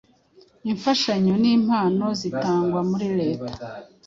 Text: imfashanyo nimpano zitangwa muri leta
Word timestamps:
imfashanyo 0.71 1.33
nimpano 1.41 2.07
zitangwa 2.19 2.79
muri 2.89 3.07
leta 3.19 3.55